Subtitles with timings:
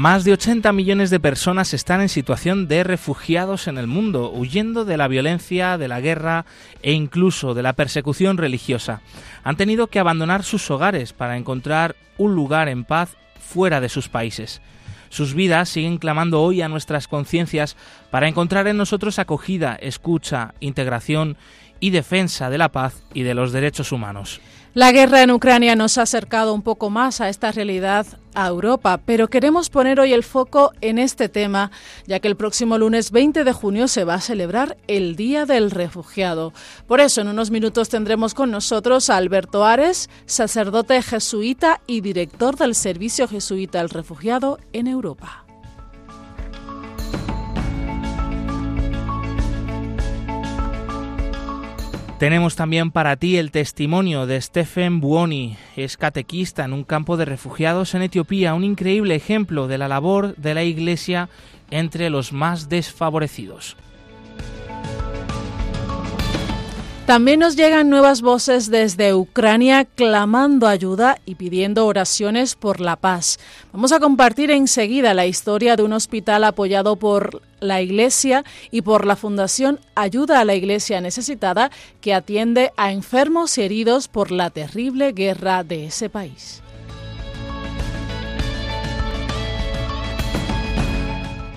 [0.00, 4.86] Más de 80 millones de personas están en situación de refugiados en el mundo, huyendo
[4.86, 6.46] de la violencia, de la guerra
[6.80, 9.02] e incluso de la persecución religiosa.
[9.44, 14.08] Han tenido que abandonar sus hogares para encontrar un lugar en paz fuera de sus
[14.08, 14.62] países.
[15.10, 17.76] Sus vidas siguen clamando hoy a nuestras conciencias
[18.10, 21.36] para encontrar en nosotros acogida, escucha, integración
[21.78, 24.40] y defensa de la paz y de los derechos humanos.
[24.72, 29.00] La guerra en Ucrania nos ha acercado un poco más a esta realidad a Europa,
[29.04, 31.70] pero queremos poner hoy el foco en este tema,
[32.06, 35.70] ya que el próximo lunes 20 de junio se va a celebrar el Día del
[35.70, 36.52] Refugiado.
[36.86, 42.56] Por eso, en unos minutos tendremos con nosotros a Alberto Ares, sacerdote jesuita y director
[42.56, 45.44] del Servicio Jesuita al Refugiado en Europa.
[52.20, 57.24] Tenemos también para ti el testimonio de Stephen Buoni, es catequista en un campo de
[57.24, 61.30] refugiados en Etiopía, un increíble ejemplo de la labor de la Iglesia
[61.70, 63.74] entre los más desfavorecidos.
[67.10, 73.40] También nos llegan nuevas voces desde Ucrania clamando ayuda y pidiendo oraciones por la paz.
[73.72, 79.06] Vamos a compartir enseguida la historia de un hospital apoyado por la Iglesia y por
[79.06, 84.50] la Fundación Ayuda a la Iglesia Necesitada que atiende a enfermos y heridos por la
[84.50, 86.62] terrible guerra de ese país.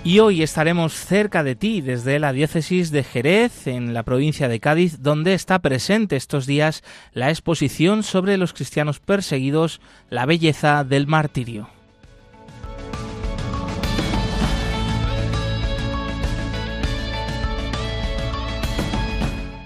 [0.06, 4.60] Y hoy estaremos cerca de ti desde la diócesis de Jerez, en la provincia de
[4.60, 6.83] Cádiz, donde está presente estos días
[7.14, 9.80] la exposición sobre los cristianos perseguidos,
[10.10, 11.70] la belleza del martirio.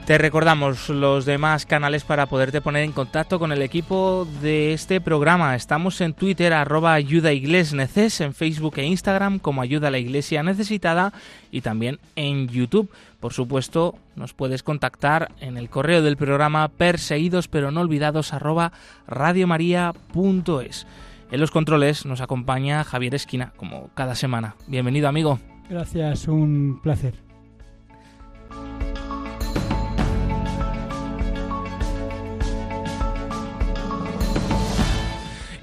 [0.08, 5.02] Te recordamos los demás canales para poderte poner en contacto con el equipo de este
[5.02, 5.54] programa.
[5.54, 10.44] Estamos en Twitter arroba ayuda neces, en Facebook e Instagram como ayuda a la iglesia
[10.44, 11.12] necesitada
[11.52, 12.90] y también en YouTube.
[13.20, 18.72] Por supuesto, nos puedes contactar en el correo del programa perseguidos pero no olvidados arroba
[19.08, 20.88] radiomaria.es.
[21.32, 24.56] En los controles nos acompaña Javier Esquina, como cada semana.
[24.68, 25.42] Bienvenido amigo.
[25.70, 27.27] Gracias, un placer.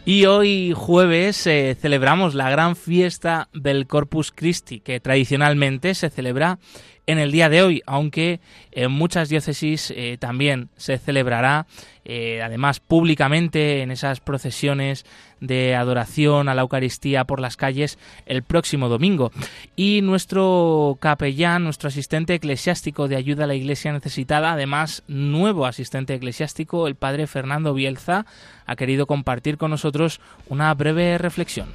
[0.07, 6.59] Y hoy jueves eh, celebramos la gran fiesta del Corpus Christi, que tradicionalmente se celebra
[7.07, 8.41] en el día de hoy, aunque
[8.73, 11.67] en muchas diócesis eh, también se celebrará,
[12.05, 15.05] eh, además públicamente en esas procesiones
[15.41, 19.33] de adoración a la Eucaristía por las calles el próximo domingo.
[19.77, 26.15] Y nuestro capellán, nuestro asistente eclesiástico de ayuda a la Iglesia necesitada, además nuevo asistente
[26.15, 28.27] eclesiástico, el padre Fernando Bielza,
[28.67, 31.69] ha querido compartir con nosotros una breve reflexión.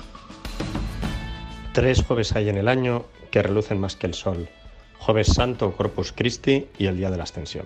[1.74, 4.50] Tres jueves hay en el año que relucen más que el sol
[5.00, 7.66] Jueves Santo, Corpus Christi y el Día de la Ascensión.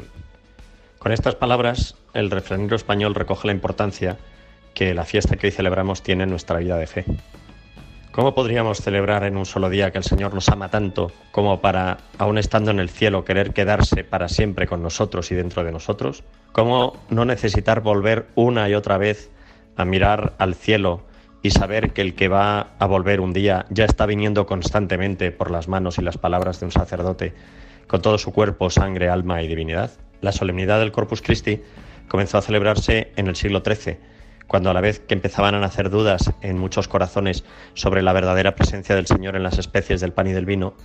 [0.99, 4.17] Con estas palabras, el refranero español recoge la importancia
[4.73, 7.05] que la fiesta que hoy celebramos tiene en nuestra vida de fe.
[8.11, 11.97] ¿Cómo podríamos celebrar en un solo día que el Señor nos ama tanto como para,
[12.19, 16.23] aún estando en el cielo, querer quedarse para siempre con nosotros y dentro de nosotros?
[16.51, 19.31] ¿Cómo no necesitar volver una y otra vez
[19.75, 21.01] a mirar al cielo
[21.43, 25.51] y saber que el que va a volver un día ya está viniendo constantemente por
[25.51, 27.33] las manos y las palabras de un sacerdote
[27.85, 29.91] con todo su cuerpo, sangre, alma y divinidad.
[30.21, 31.61] La solemnidad del Corpus Christi
[32.07, 33.97] comenzó a celebrarse en el siglo XIII,
[34.47, 37.43] cuando a la vez que empezaban a nacer dudas en muchos corazones
[37.73, 40.75] sobre la verdadera presencia del Señor en las especies del pan y del vino,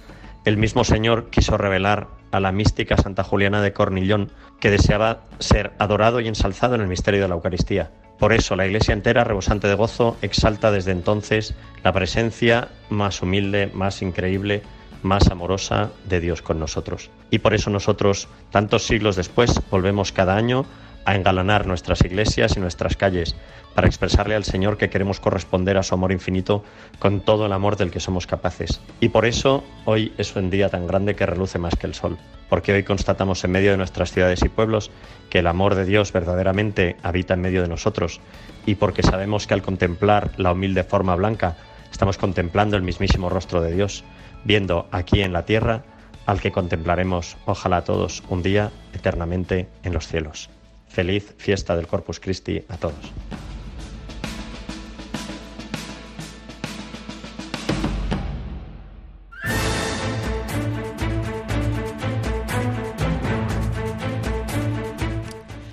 [0.45, 5.73] el mismo Señor quiso revelar a la mística Santa Juliana de Cornillón que deseaba ser
[5.79, 7.91] adorado y ensalzado en el misterio de la Eucaristía.
[8.19, 11.55] Por eso la Iglesia entera, rebosante de gozo, exalta desde entonces
[11.85, 14.63] la presencia más humilde, más increíble,
[15.03, 17.11] más amorosa de Dios con nosotros.
[17.31, 20.67] Y por eso nosotros, tantos siglos después, volvemos cada año
[21.09, 23.35] a engalanar nuestras iglesias y nuestras calles
[23.75, 26.63] para expresarle al Señor que queremos corresponder a su amor infinito
[26.99, 28.83] con todo el amor del que somos capaces.
[29.01, 32.19] Y por eso hoy es un día tan grande que reluce más que el sol
[32.51, 34.91] porque hoy constatamos en medio de nuestras ciudades y pueblos
[35.31, 38.21] que el amor de Dios verdaderamente habita en medio de nosotros
[38.67, 41.57] y porque sabemos que al contemplar la humilde forma blanca
[41.91, 44.05] estamos contemplando el mismísimo rostro de Dios,
[44.45, 45.85] viendo aquí en la tierra
[46.27, 50.51] al que contemplaremos, ojalá todos, un día eternamente en los cielos.
[50.89, 53.13] Feliz fiesta del Corpus Christi a todos.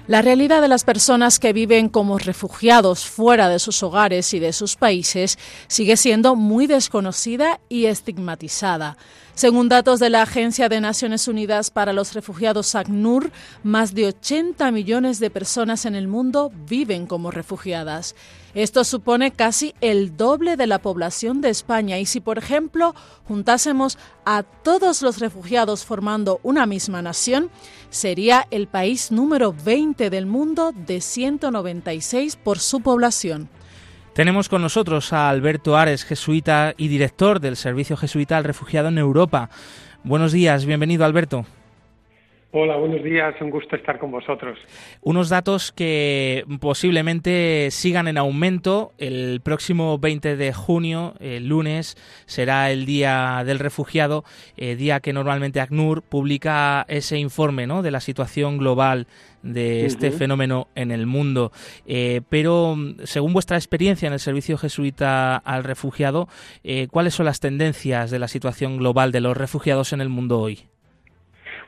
[0.07, 4.53] La realidad de las personas que viven como refugiados fuera de sus hogares y de
[4.53, 8.97] sus países sigue siendo muy desconocida y estigmatizada.
[9.35, 13.31] Según datos de la Agencia de Naciones Unidas para los Refugiados ACNUR,
[13.63, 18.15] más de 80 millones de personas en el mundo viven como refugiadas.
[18.53, 22.95] Esto supone casi el doble de la población de España y si, por ejemplo,
[23.27, 27.49] juntásemos a todos los refugiados formando una misma nación,
[27.89, 33.49] sería el país número 20 del mundo de 196 por su población.
[34.15, 38.97] Tenemos con nosotros a Alberto Ares, jesuita y director del Servicio Jesuita al Refugiado en
[38.97, 39.49] Europa.
[40.05, 41.45] Buenos días, bienvenido Alberto.
[42.57, 44.57] Hola, buenos días, un gusto estar con vosotros.
[45.01, 48.93] Unos datos que posiblemente sigan en aumento.
[48.97, 51.97] El próximo 20 de junio, el lunes,
[52.27, 54.23] será el Día del Refugiado,
[54.55, 57.81] eh, día que normalmente ACNUR publica ese informe ¿no?
[57.81, 59.07] de la situación global
[59.43, 61.51] de este fenómeno en el mundo.
[61.85, 66.29] Eh, pero, según vuestra experiencia en el Servicio Jesuita al Refugiado,
[66.63, 70.39] eh, ¿cuáles son las tendencias de la situación global de los refugiados en el mundo
[70.39, 70.69] hoy?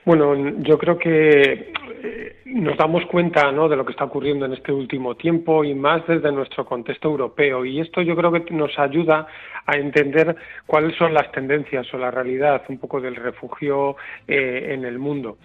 [0.08, 3.68] Bueno, yo creo que eh, nos damos cuenta ¿no?
[3.68, 7.66] de lo que está ocurriendo en este último tiempo y más desde nuestro contexto europeo.
[7.66, 9.28] Y esto yo creo que nos ayuda
[9.66, 10.34] a entender
[10.66, 13.98] cuáles son las tendencias o la realidad un poco del refugio
[14.30, 15.40] eh, en el mundo.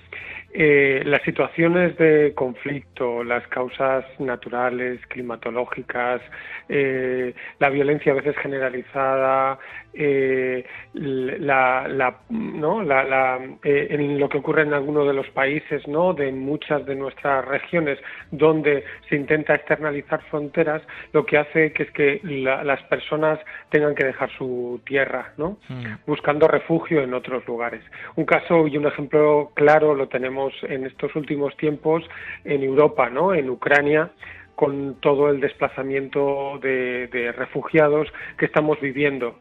[0.55, 6.21] Eh, las situaciones de conflicto, las causas naturales, climatológicas,
[6.69, 9.59] eh, la violencia a veces generalizada,
[9.95, 10.63] eh,
[10.93, 12.83] la, la, ¿no?
[12.83, 16.13] la, la en lo que ocurre en algunos de los países, ¿no?
[16.13, 17.99] de muchas de nuestras regiones,
[18.31, 20.83] donde se intenta externalizar fronteras,
[21.15, 23.39] lo que hace que es que las personas
[23.71, 25.57] tengan que dejar su tierra, ¿no?
[25.69, 25.85] Mm.
[26.07, 27.83] buscando refugio en otros lugares.
[28.17, 32.05] Un caso y un ejemplo claro lo tenemos en estos últimos tiempos
[32.45, 34.11] en Europa, en Ucrania,
[34.55, 38.09] con todo el desplazamiento de, refugiados
[38.39, 39.39] que estamos viviendo.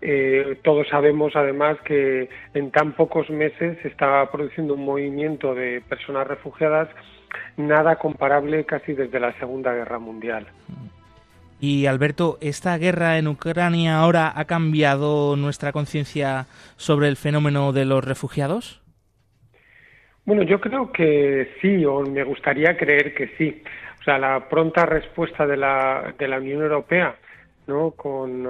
[0.00, 5.80] Eh, todos sabemos además que en tan pocos meses se está produciendo un movimiento de
[5.88, 6.88] personas refugiadas
[7.56, 10.46] nada comparable casi desde la Segunda Guerra Mundial.
[11.60, 16.46] Y Alberto, ¿esta guerra en Ucrania ahora ha cambiado nuestra conciencia
[16.76, 18.81] sobre el fenómeno de los refugiados?
[20.24, 23.62] Bueno, yo creo que sí, o me gustaría creer que sí.
[24.00, 27.16] O sea, la pronta respuesta de la, de la Unión Europea
[27.66, 27.92] ¿no?
[27.92, 28.48] con,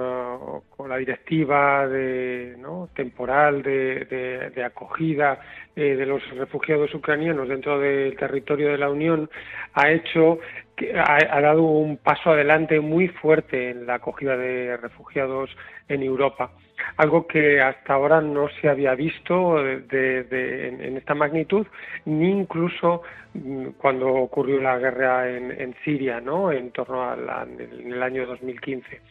[0.69, 2.57] con la directiva de,
[2.93, 5.39] temporal de, acogida
[5.75, 9.29] eh, de los refugiados ucranianos dentro del territorio de la Unión
[9.73, 10.39] ha hecho
[10.75, 15.55] que ha, dado un paso adelante muy fuerte en la acogida de refugiados
[15.87, 16.51] en Europa
[16.97, 21.65] algo que hasta ahora no se había visto de, en, esta magnitud,
[22.05, 23.03] ni incluso
[23.33, 26.51] mm, cuando ocurrió la guerra en, Siria, ¿no?
[26.51, 27.27] En torno al
[27.59, 29.01] en el año 2015.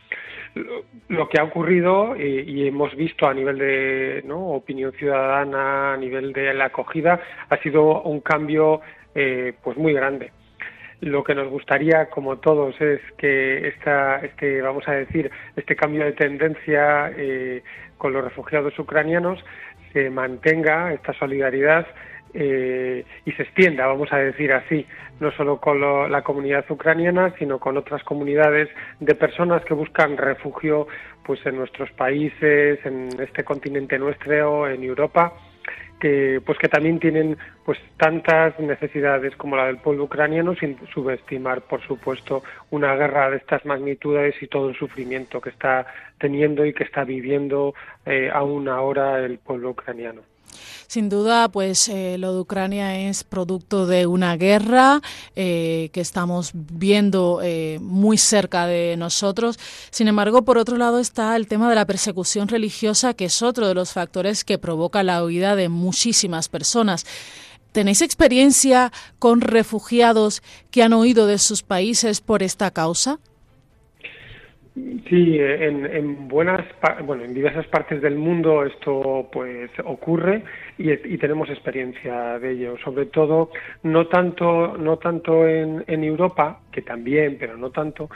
[1.09, 6.53] Lo, que ha ocurrido y, hemos visto a nivel de opinión ciudadana, a nivel de
[6.53, 8.81] la acogida, ha sido un cambio
[9.15, 10.31] eh, pues muy grande
[11.03, 16.05] lo que nos gustaría, como todos, es que esta, este, vamos a decir, este cambio
[16.05, 17.63] de tendencia eh,
[17.99, 19.45] con los refugiados ucranianos
[19.93, 21.87] se mantenga esta solidaridad
[22.35, 24.87] eh, y se extienda, vamos a decir así,
[25.19, 28.69] no solo con la comunidad ucraniana, sino con otras comunidades
[29.01, 30.87] de personas que buscan refugio,
[31.25, 35.33] pues en nuestros países, en este continente nuestro, en Europa
[36.03, 41.63] que pues que también tienen pues tantas necesidades como la del pueblo ucraniano sin subestimar
[41.63, 45.87] por supuesto una guerra de estas magnitudes y todo el sufrimiento que está
[46.19, 47.73] teniendo y que está viviendo
[48.05, 50.32] eh, aún ahora el pueblo ucraniano.
[50.87, 55.01] Sin duda, pues eh, lo de Ucrania es producto de una guerra
[55.37, 59.59] eh, que estamos viendo eh, muy cerca de nosotros.
[59.91, 63.69] Sin embargo, por otro lado está el tema de la persecución religiosa, que es otro
[63.69, 67.07] de los factores que provoca la huida de muchísimas personas.
[67.73, 73.19] ¿Tenéis experiencia con refugiados que han huido de sus países por esta causa?
[74.75, 76.65] Sí, en, en, buenas,
[77.05, 80.45] bueno, en diversas partes del mundo esto pues ocurre
[80.79, 82.79] y, y, tenemos experiencia de ello.
[82.83, 83.51] Sobre todo,
[83.83, 88.09] no tanto, no tanto en, en Europa, que también, pero no tanto,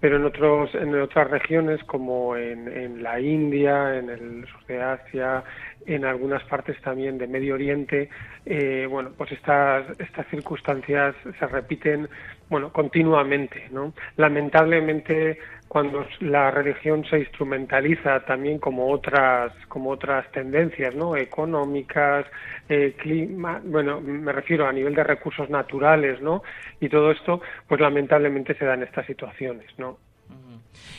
[0.00, 4.82] pero en otros, en otras regiones como en, en la India, en el sur de
[4.82, 5.42] Asia,
[5.86, 8.10] en algunas partes también de Medio Oriente,
[8.44, 12.08] eh, bueno, pues estas, estas circunstancias se repiten,
[12.50, 13.94] bueno, continuamente, ¿no?
[14.16, 15.38] Lamentablemente
[15.72, 22.26] cuando la religión se instrumentaliza también como otras como otras tendencias no económicas
[22.68, 26.42] eh, clima bueno me refiero a nivel de recursos naturales no
[26.78, 29.96] y todo esto pues lamentablemente se dan estas situaciones no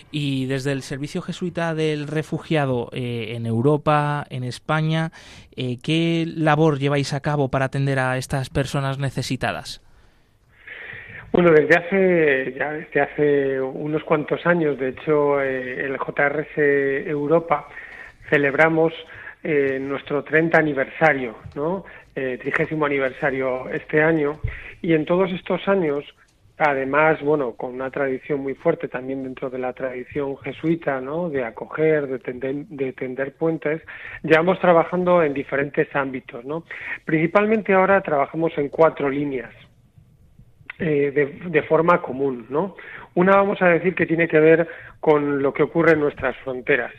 [0.09, 5.11] y desde el Servicio Jesuita del Refugiado eh, en Europa, en España,
[5.55, 9.82] eh, ¿qué labor lleváis a cabo para atender a estas personas necesitadas?
[11.33, 16.57] Bueno, desde hace ya desde hace unos cuantos años, de hecho, eh, el JRS
[17.07, 17.67] Europa
[18.29, 18.93] celebramos
[19.43, 21.83] nuestro 30 aniversario, ¿no?
[22.13, 24.39] trigésimo aniversario este año,
[24.81, 26.05] y en todos estos años
[26.57, 31.27] Además, bueno, con una tradición muy fuerte también dentro de la tradición jesuita, ¿no?
[31.29, 33.81] De acoger, de tender, de tender puentes,
[34.21, 36.63] llevamos trabajando en diferentes ámbitos, ¿no?
[37.05, 39.51] Principalmente ahora trabajamos en cuatro líneas.
[40.85, 42.75] Eh, de, de, forma común, ¿no?
[43.13, 44.67] Una vamos a decir que tiene que ver
[44.99, 46.91] con lo que ocurre en nuestras fronteras.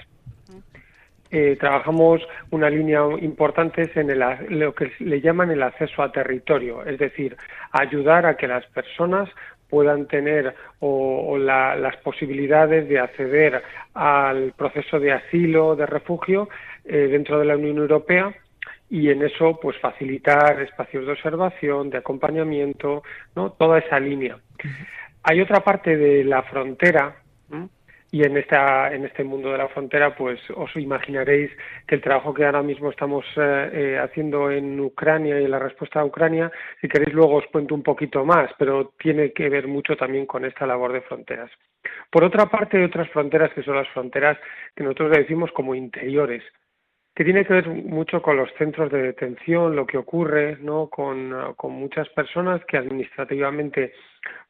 [1.31, 4.25] Eh, trabajamos una línea importante en el,
[4.59, 7.37] lo que le llaman el acceso a territorio, es decir,
[7.73, 9.29] ayudar a que las personas
[9.69, 13.63] puedan tener o, las posibilidades de acceder
[13.93, 16.49] al proceso de asilo, de refugio
[16.87, 18.35] eh, dentro de la Unión Europea
[18.91, 23.03] y en eso pues facilitar espacios de observación, de acompañamiento,
[23.35, 23.53] ¿no?
[23.53, 24.39] toda esa línea.
[25.23, 27.17] Hay otra parte de la frontera
[28.15, 31.51] y en esta en este mundo de la frontera pues os imaginaréis
[31.85, 35.59] que el trabajo que ahora mismo estamos eh, eh, haciendo en Ucrania y en la
[35.59, 39.67] respuesta a Ucrania si queréis luego os cuento un poquito más pero tiene que ver
[39.67, 41.51] mucho también con esta labor de fronteras
[42.09, 44.39] por otra parte hay otras fronteras que son las fronteras
[44.77, 46.45] que nosotros decimos como interiores
[47.15, 50.89] que tiene que ver mucho con los centros de detención, lo que ocurre, ¿no?
[50.89, 53.93] Con, con muchas personas que administrativamente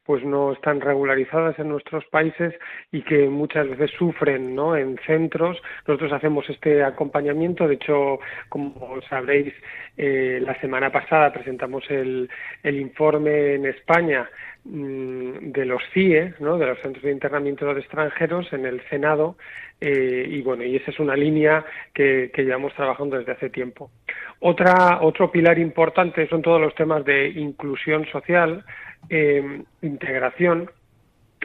[0.05, 2.53] pues no están regularizadas en nuestros países
[2.91, 4.77] y que muchas veces sufren ¿no?
[4.77, 5.57] en centros.
[5.87, 9.53] Nosotros hacemos este acompañamiento, de hecho, como sabréis,
[9.97, 12.29] eh, la semana pasada presentamos el,
[12.61, 14.29] el informe en España
[14.63, 16.59] mm, de los CIE, ¿no?
[16.59, 19.37] de los Centros de Internamiento de Extranjeros, en el Senado,
[19.81, 23.91] eh, y bueno, y esa es una línea que, que, llevamos trabajando desde hace tiempo.
[24.39, 28.63] Otra, otro pilar importante son todos los temas de inclusión social,
[29.09, 30.69] eh, integración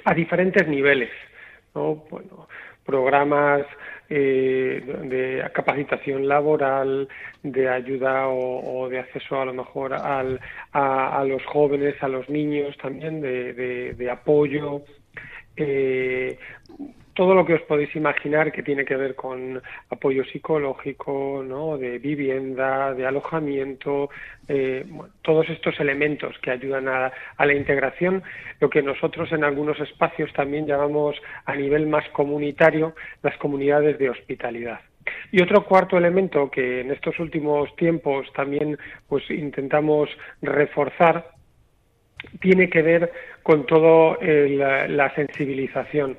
[0.05, 1.11] a diferentes niveles,
[1.75, 1.97] ¿no?
[2.11, 2.49] Bueno,
[2.85, 3.67] programas
[4.09, 7.09] eh, de capacitación laboral,
[7.43, 10.40] de ayuda o, de acceso a lo mejor al,
[10.73, 14.83] a, los jóvenes, a los niños también, de, de apoyo,
[15.57, 16.38] eh,
[17.20, 19.60] todo lo que os podéis imaginar que tiene que ver con
[19.90, 21.44] apoyo psicológico,
[21.78, 24.08] de vivienda, de alojamiento,
[24.48, 24.86] eh,
[25.20, 28.22] todos estos elementos que ayudan a, la integración,
[28.58, 34.08] lo que nosotros en algunos espacios también llamamos a nivel más comunitario las comunidades de
[34.08, 34.80] hospitalidad.
[35.30, 38.78] Y otro cuarto elemento que en estos últimos tiempos también
[39.10, 40.08] pues intentamos
[40.40, 41.32] reforzar
[42.40, 43.12] tiene que ver
[43.42, 46.16] con todo la sensibilización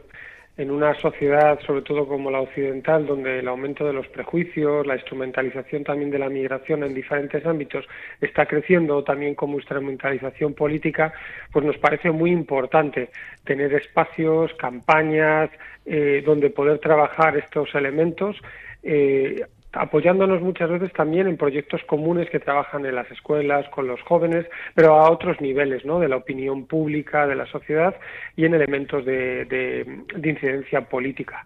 [0.62, 4.94] en una sociedad, sobre todo como la occidental, donde el aumento de los prejuicios, la
[4.94, 7.86] instrumentalización también de la migración en diferentes ámbitos
[8.22, 11.14] está creciendo, también como instrumentalización política,
[11.52, 13.10] pues nos parece muy importante
[13.44, 15.50] tener espacios, campañas,
[15.84, 18.38] eh, donde poder trabajar estos elementos.
[18.84, 24.02] Eh, apoyándonos muchas veces también en proyectos comunes que trabajan en las escuelas, con los
[24.02, 26.00] jóvenes, pero a otros niveles, ¿no?
[26.00, 27.96] De la opinión pública, de la sociedad
[28.36, 31.46] y en elementos de, de, incidencia política.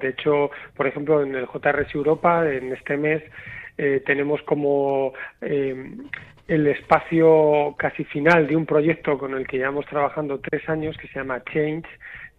[0.00, 3.22] De hecho, por ejemplo, en el JRS Europa, en este mes,
[3.76, 5.92] eh, tenemos como eh,
[6.48, 11.08] el espacio casi final de un proyecto con el que llevamos trabajando tres años que
[11.08, 11.86] se llama Change,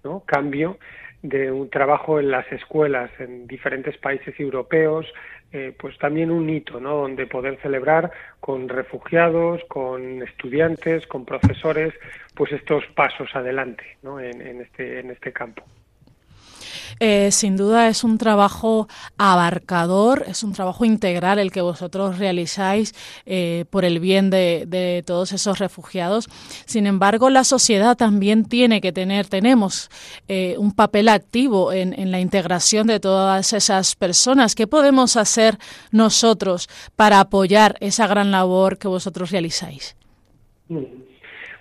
[0.03, 0.23] ¿no?
[0.25, 0.77] Cambio,
[1.21, 5.05] de un trabajo en las escuelas en diferentes países europeos,
[5.51, 6.95] eh, pues también un hito, ¿no?
[6.95, 11.93] Donde poder celebrar con refugiados, con estudiantes, con profesores,
[12.35, 14.19] pues estos pasos adelante, ¿no?
[14.19, 15.63] en, en este en este campo.
[16.99, 22.93] Eh, sin duda es un trabajo abarcador, es un trabajo integral el que vosotros realizáis
[23.25, 26.27] eh, por el bien de, todos esos refugiados.
[26.65, 29.89] Sin embargo, la sociedad también tiene que tener, tenemos
[30.27, 34.55] eh, un papel activo en, la integración de todas esas personas.
[34.55, 35.57] ¿Qué podemos hacer
[35.91, 39.95] nosotros para apoyar esa gran labor que vosotros realizáis?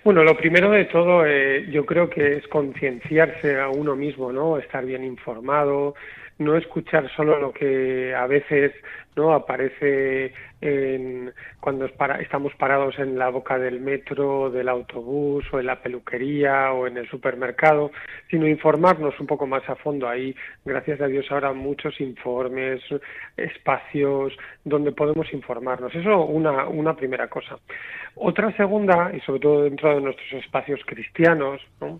[0.07, 4.57] Bueno, lo primero de todo, eh, yo creo que es concienciarse a uno mismo, ¿no?
[4.57, 5.95] Estar bien informado,
[6.39, 8.73] no escuchar solo lo que a veces
[9.15, 15.65] no aparece en, cuando estamos parados en la boca del metro, del autobús o en
[15.65, 17.91] la peluquería o en el supermercado,
[18.29, 20.07] sino informarnos un poco más a fondo.
[20.07, 22.81] Ahí, gracias a Dios, ahora muchos informes,
[23.35, 25.93] espacios donde podemos informarnos.
[25.95, 27.57] Eso una, una primera cosa.
[28.15, 31.99] Otra segunda, y sobre todo dentro de nuestros espacios cristianos, ¿no?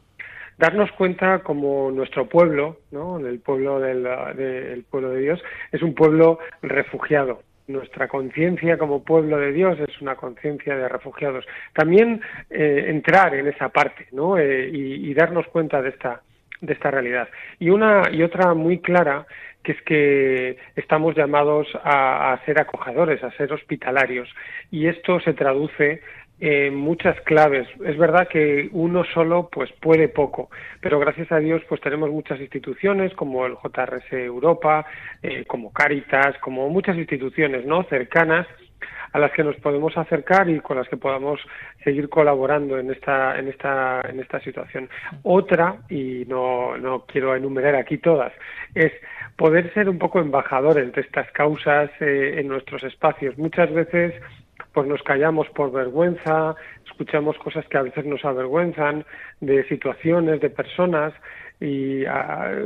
[0.57, 3.19] Darnos cuenta como nuestro pueblo, ¿no?
[3.19, 7.43] el pueblo del, pueblo de Dios, es un pueblo refugiado.
[7.67, 11.45] Nuestra conciencia como pueblo de Dios es una conciencia de refugiados.
[11.73, 14.37] También eh, entrar en esa parte, ¿no?
[14.37, 16.21] Eh, y, darnos cuenta de esta
[16.61, 17.27] de esta realidad.
[17.59, 19.27] Y una y otra muy clara
[19.63, 24.29] que es que estamos llamados a, a, ser acogedores, a ser hospitalarios.
[24.71, 26.01] Y esto se traduce
[26.39, 27.67] eh, muchas claves.
[27.83, 30.49] Es verdad que uno solo pues puede poco,
[30.81, 34.85] pero gracias a Dios pues tenemos muchas instituciones como el JRS Europa,
[35.23, 38.47] eh, como Caritas, como muchas instituciones no cercanas
[39.13, 41.39] a las que nos podemos acercar y con las que podamos
[41.83, 44.89] seguir colaborando en esta en esta en esta situación.
[45.23, 48.31] Otra y no no quiero enumerar aquí todas
[48.75, 48.91] es
[49.35, 53.37] poder ser un poco embajadores de estas causas eh, en nuestros espacios.
[53.37, 54.13] Muchas veces
[54.73, 56.55] pues nos callamos por vergüenza,
[56.85, 59.05] escuchamos cosas que a veces nos avergüenzan
[59.41, 61.13] de situaciones, de personas
[61.59, 62.03] y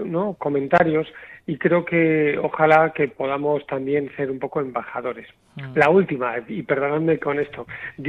[0.06, 1.08] no comentarios
[1.48, 5.28] y creo que ojalá que podamos también ser un poco embajadores.
[5.56, 5.78] Mm.
[5.78, 7.66] La última, y perdonadme con esto,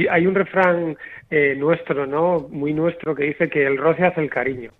[0.09, 0.97] hay un refrán
[1.29, 2.47] eh, nuestro, ¿no?
[2.49, 4.71] Muy nuestro que dice que el roce hace el cariño.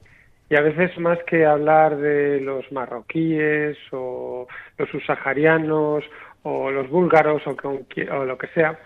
[0.53, 6.03] Y a veces más que hablar de los marroquíes o los subsaharianos
[6.43, 8.77] o los búlgaros o, o lo que sea,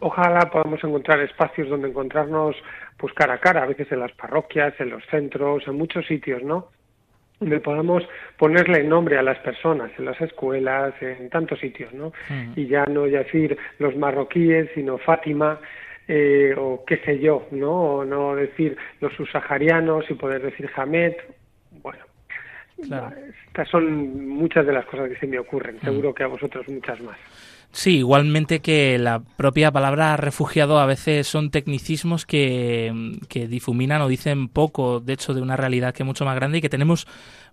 [0.00, 2.56] ojalá podamos encontrar espacios donde encontrarnos
[2.96, 6.42] pues cara a cara, a veces en las parroquias, en los centros, en muchos sitios,
[6.42, 6.70] ¿no?
[7.38, 8.02] Donde podamos
[8.36, 12.08] ponerle nombre a las personas, en las escuelas, en tantos sitios, ¿no?
[12.28, 12.54] Mm.
[12.56, 15.60] Y ya no decir los marroquíes, sino Fátima,
[16.08, 17.96] eh, o qué sé yo, ¿no?
[17.96, 21.14] O no decir los subsaharianos y poder decir Hamed,
[21.82, 22.04] bueno.
[23.46, 25.84] Estas son muchas de las cosas que se me ocurren, mm.
[25.84, 27.16] seguro que a vosotros muchas más.
[27.72, 34.08] Sí, igualmente que la propia palabra refugiado a veces son tecnicismos que, que difuminan o
[34.08, 37.06] dicen poco, de hecho, de una realidad que es mucho más grande y que tenemos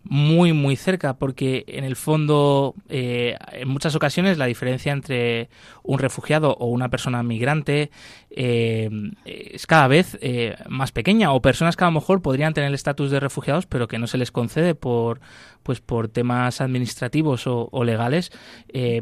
[0.10, 5.50] muy muy cerca porque en el fondo eh, en muchas ocasiones la diferencia entre
[5.84, 7.89] un refugiado o una persona migrante
[8.30, 8.89] eh,
[9.26, 12.76] es cada vez eh, más pequeña o personas que a lo mejor podrían tener el
[12.76, 15.20] estatus de refugiados pero que no se les concede por
[15.63, 18.32] pues por temas administrativos o, legales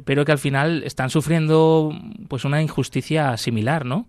[0.06, 1.92] pero que al final están sufriendo
[2.28, 4.08] pues una injusticia similar no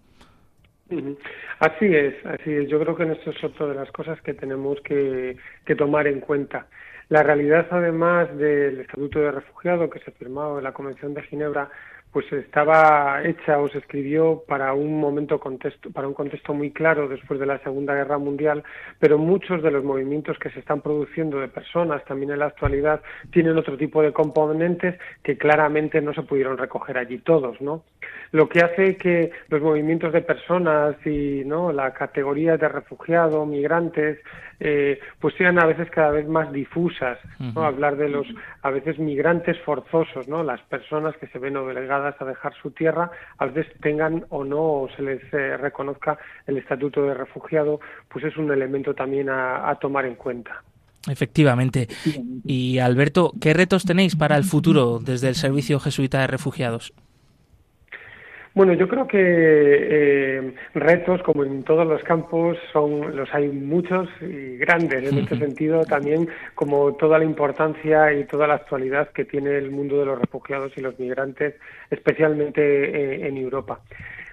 [1.59, 2.69] Así es, así es.
[2.69, 5.37] Yo creo que esto es otra de las cosas que tenemos que
[5.77, 6.69] tomar en cuenta.
[7.09, 11.71] La realidad, además del Estatuto de Refugiado que se firmó en la Convención de Ginebra,
[12.17, 17.09] pues estaba hecha o se escribió para un momento contexto, para un contexto muy claro
[17.09, 18.65] después de la Segunda Guerra Mundial,
[18.99, 23.03] pero muchos de los movimientos que se están produciendo de personas también en la actualidad
[23.31, 27.85] tienen otro tipo de componentes que claramente no se pudieron recoger allí todos, ¿no?
[28.33, 34.19] Lo que hace que los movimientos de personas y no la categoría de refugiado, migrantes,
[34.61, 37.65] eh, pues sean a veces cada vez más difusas, ¿no?
[37.65, 38.27] Hablar de los
[38.63, 40.43] a veces migrantes forzosos, ¿no?
[40.43, 44.89] Las personas que se ven obligadas a dejar su tierra, a veces tengan o no
[44.97, 50.07] se les eh, reconozca el estatuto de refugiado, pues es un elemento también a, tomar
[50.07, 50.63] en cuenta.
[51.09, 51.87] Efectivamente.
[52.45, 56.93] Y Alberto, ¿qué retos tenéis para el futuro desde el Servicio Jesuita de Refugiados?
[58.57, 64.09] Bueno, yo creo que eh, retos, como en todos los campos, son los hay muchos
[64.23, 65.13] y grandes.
[65.13, 69.71] En este sentido, también como toda la importancia y toda la actualidad que tiene el
[69.71, 71.57] mundo de los refugiados y los migrantes,
[71.91, 73.81] especialmente eh, en Europa.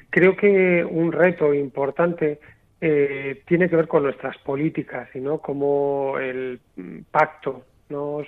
[0.09, 2.39] Creo que un reto importante
[2.79, 6.61] eh, tiene que ver con nuestras políticas y no como el
[7.11, 8.25] pacto nos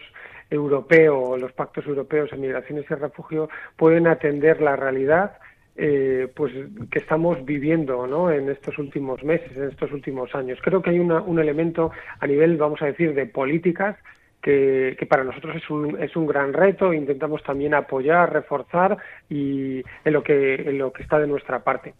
[0.49, 5.37] europeo, los pactos europeos en migraciones y refugio pueden atender la realidad
[5.75, 6.53] eh, pues
[6.89, 8.31] que estamos viviendo ¿no?
[8.31, 10.59] en estos últimos meses, en estos últimos años.
[10.61, 13.97] Creo que hay un elemento a nivel, vamos a decir, de políticas
[14.41, 16.93] que, que, para nosotros es un, es un gran reto.
[16.93, 21.93] Intentamos también apoyar, reforzar y en lo que, en lo que está de nuestra parte.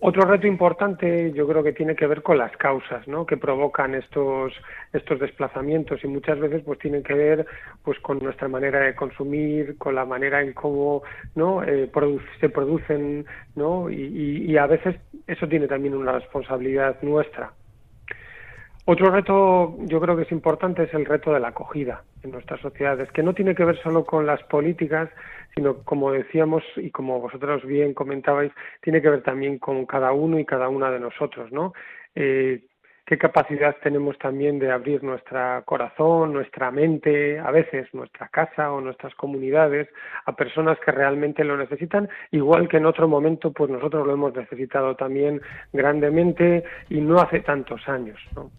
[0.00, 3.26] Otro reto importante yo creo que tiene que ver con las causas ¿no?
[3.26, 4.52] que provocan estos,
[4.92, 7.46] estos desplazamientos y muchas veces pues tienen que ver
[7.82, 11.02] pues con nuestra manera de consumir, con la manera en cómo
[11.34, 11.62] ¿no?
[11.62, 11.90] Eh,
[12.40, 13.90] se producen ¿no?
[13.90, 17.52] Y, a veces eso tiene también una responsabilidad nuestra.
[18.86, 22.60] Otro reto, yo creo que es importante, es el reto de la acogida en nuestras
[22.60, 25.08] sociedades, que no tiene que ver solo con las políticas,
[25.54, 30.38] sino, como decíamos y como vosotros bien comentabais, tiene que ver también con cada uno
[30.38, 31.72] y cada una de nosotros, ¿no?
[32.14, 32.64] Eh,
[33.06, 38.80] qué capacidad tenemos también de abrir nuestro corazón, nuestra mente, a veces nuestra casa o
[38.80, 39.88] nuestras comunidades
[40.24, 44.34] a personas que realmente lo necesitan, igual que en otro momento pues nosotros lo hemos
[44.34, 45.40] necesitado también
[45.72, 48.50] grandemente y no hace tantos años, ¿no?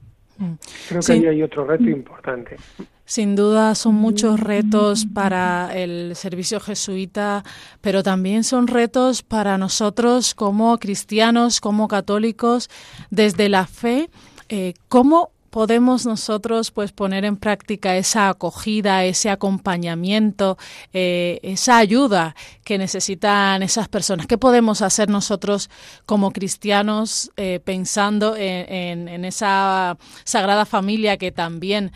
[0.89, 2.58] Creo que ahí hay otro reto importante.
[3.06, 7.43] Sin duda son muchos retos para el servicio jesuita,
[7.82, 12.69] pero también son retos para nosotros como cristianos, como católicos,
[13.12, 14.10] desde la fe
[14.50, 20.58] eh, ¿Cómo podemos nosotros pues poner en práctica esa acogida, ese acompañamiento,
[20.91, 24.28] eh, esa ayuda que necesitan esas personas?
[24.28, 25.70] ¿Qué podemos hacer nosotros
[26.06, 31.91] como cristianos eh, pensando en, esa sagrada familia que también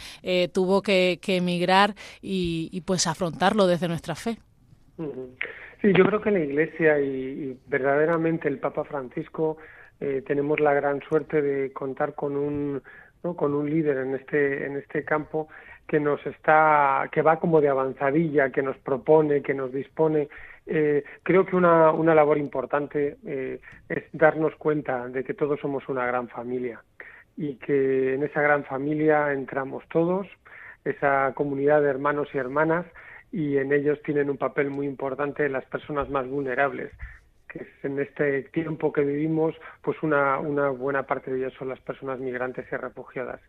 [0.53, 4.37] tuvo que, emigrar y, pues afrontarlo desde nuestra fe?
[5.81, 9.57] Sí, yo creo que la Iglesia y verdaderamente el Papa Francisco
[10.01, 12.81] eh, tenemos la gran suerte de contar con un
[13.21, 15.49] con un líder en este en este campo
[15.87, 20.29] que nos está que va como de avanzadilla que nos propone que nos dispone.
[20.65, 25.89] Eh, creo que una, una labor importante eh, es darnos cuenta de que todos somos
[25.89, 26.83] una gran familia
[27.35, 30.27] y que en esa gran familia entramos todos
[30.85, 32.85] esa comunidad de hermanos y hermanas
[33.31, 36.91] y en ellos tienen un papel muy importante las personas más vulnerables
[37.49, 41.79] que en este tiempo que vivimos, pues una, una buena parte de ellas son las
[41.81, 43.41] personas migrantes y refugiadas.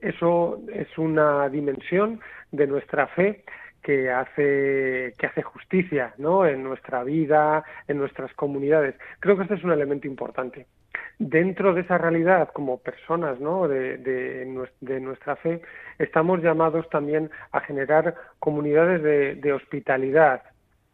[0.00, 3.44] Eso es una dimensión de nuestra fe
[3.82, 6.46] que hace que hace justicia ¿no?
[6.46, 8.94] en nuestra vida, en nuestras comunidades.
[9.20, 10.66] Creo que este es un elemento importante.
[11.18, 13.68] Dentro de esa realidad, como personas ¿no?
[13.68, 15.62] de, de, nuestra fe,
[15.98, 19.02] estamos llamados también a generar comunidades
[19.40, 20.42] de, hospitalidad,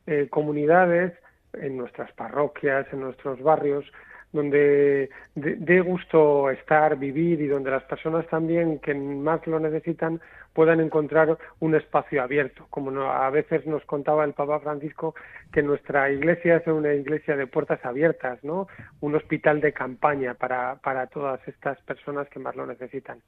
[0.06, 1.12] eh, comunidades
[1.54, 3.84] en nuestras parroquias, en nuestros barrios,
[4.32, 10.20] donde dé gusto estar, vivir y donde las personas también que más lo necesitan
[10.52, 12.66] puedan encontrar un espacio abierto.
[12.68, 15.14] Como a veces nos contaba el Papa Francisco
[15.52, 18.66] que nuestra iglesia es una iglesia de puertas abiertas, ¿no?
[19.00, 23.20] Un hospital de campaña para, para todas estas personas que más lo necesitan.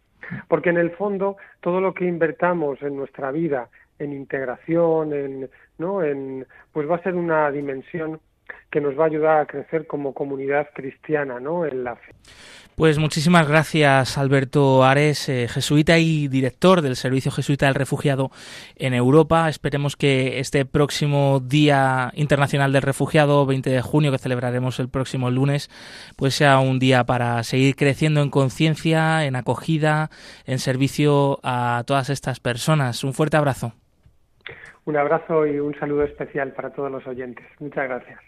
[0.49, 3.69] Porque en el fondo todo lo que invertamos en nuestra vida,
[4.01, 6.03] en integración, en, ¿no?
[6.03, 8.21] en, pues va a ser una dimensión
[8.71, 11.67] que nos va a ayudar a crecer como comunidad cristiana ¿no?
[11.67, 12.13] en la fe.
[12.77, 18.31] Pues muchísimas gracias Alberto Ares, eh, jesuita y director del Servicio Jesuita del Refugiado
[18.77, 19.51] en Europa.
[19.51, 25.31] Esperemos que este próximo Día Internacional del Refugiado, 20 de junio, que celebraremos el próximo
[25.31, 25.69] lunes,
[26.17, 30.09] pues sea un día para seguir creciendo en conciencia, en acogida,
[30.47, 33.05] en servicio a todas estas personas.
[33.05, 33.75] Un fuerte abrazo.
[34.91, 37.47] Un abrazo y un saludo especial para todos los oyentes.
[37.61, 38.19] Muchas gracias.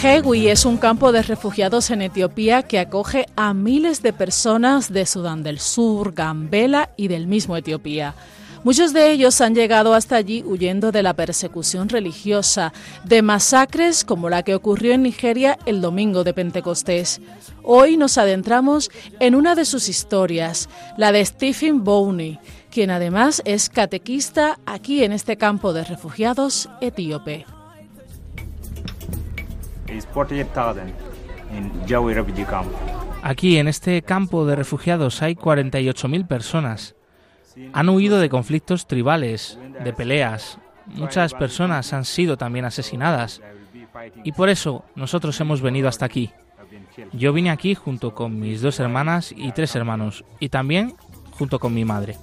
[0.00, 5.06] Hewi es un campo de refugiados en Etiopía que acoge a miles de personas de
[5.06, 8.14] Sudán del Sur, Gambela y del mismo Etiopía.
[8.68, 14.28] Muchos de ellos han llegado hasta allí huyendo de la persecución religiosa, de masacres como
[14.28, 17.22] la que ocurrió en Nigeria el domingo de Pentecostés.
[17.62, 23.70] Hoy nos adentramos en una de sus historias, la de Stephen Bowney, quien además es
[23.70, 27.46] catequista aquí en este campo de refugiados etíope.
[33.22, 36.97] Aquí en este campo de refugiados hay 48.000 personas.
[37.72, 40.58] Han huido de conflictos tribales, de peleas.
[40.86, 43.40] Muchas personas han sido también asesinadas.
[44.24, 46.30] Y por eso nosotros hemos venido hasta aquí.
[47.12, 50.94] Yo vine aquí junto con mis dos hermanas y tres hermanos, y también
[51.30, 52.16] junto con mi madre.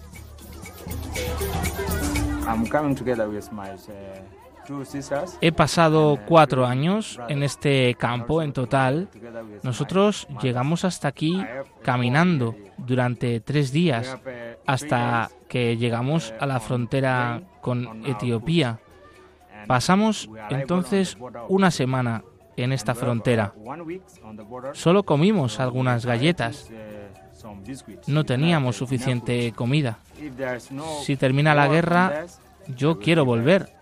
[5.41, 9.09] He pasado cuatro años en este campo en total.
[9.63, 11.43] Nosotros llegamos hasta aquí
[11.83, 14.17] caminando durante tres días
[14.65, 18.80] hasta que llegamos a la frontera con Etiopía.
[19.67, 22.23] Pasamos entonces una semana
[22.58, 23.54] en esta frontera.
[24.73, 26.69] Solo comimos algunas galletas.
[28.08, 29.99] No teníamos suficiente comida.
[31.04, 32.25] Si termina la guerra,
[32.67, 33.75] yo quiero volver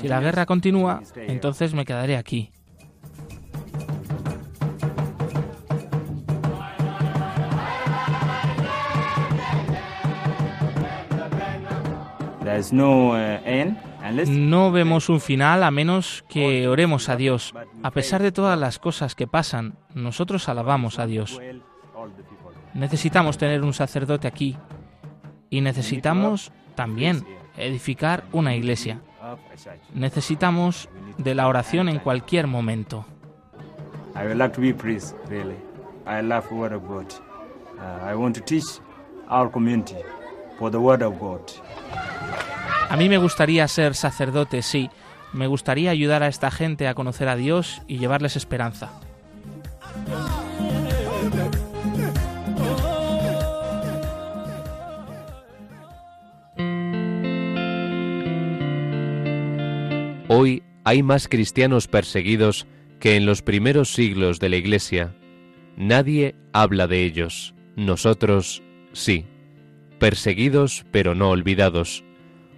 [0.00, 2.50] si la guerra continúa, entonces me quedaré aquí.
[14.28, 17.54] No vemos un final a menos que oremos a Dios.
[17.82, 21.40] A pesar de todas las cosas que pasan, nosotros alabamos a Dios.
[22.74, 24.56] Necesitamos tener un sacerdote aquí
[25.50, 27.24] y necesitamos también
[27.56, 29.00] edificar una iglesia.
[29.94, 33.04] Necesitamos de la oración en cualquier momento.
[42.88, 44.90] A mí me gustaría ser sacerdote, sí.
[45.32, 48.90] Me gustaría ayudar a esta gente a conocer a Dios y llevarles esperanza.
[60.28, 62.66] Hoy hay más cristianos perseguidos
[63.00, 65.14] que en los primeros siglos de la Iglesia.
[65.76, 67.54] Nadie habla de ellos.
[67.76, 69.26] Nosotros sí.
[69.98, 72.04] Perseguidos pero no olvidados.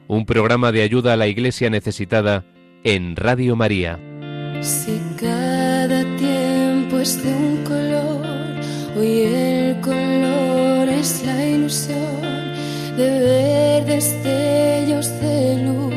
[0.08, 2.44] Un programa de ayuda a la Iglesia necesitada
[2.84, 3.98] en Radio María.
[4.60, 8.26] Si cada tiempo es de un color,
[8.96, 12.20] hoy el color es la ilusión
[12.96, 15.89] de ver destellos de luz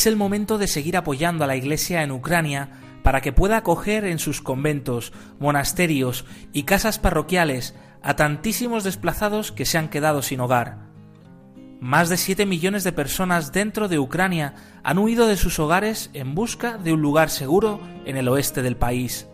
[0.00, 2.70] Es el momento de seguir apoyando a la Iglesia en Ucrania
[3.02, 9.66] para que pueda acoger en sus conventos, monasterios y casas parroquiales a tantísimos desplazados que
[9.66, 10.78] se han quedado sin hogar.
[11.80, 16.34] Más de 7 millones de personas dentro de Ucrania han huido de sus hogares en
[16.34, 19.28] busca de un lugar seguro en el oeste del país.